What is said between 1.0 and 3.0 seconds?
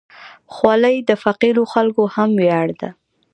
د فقیرو خلکو هم ویاړ ده.